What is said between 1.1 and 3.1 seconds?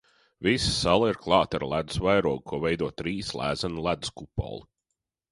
klāta ar ledus vairogu, ko veido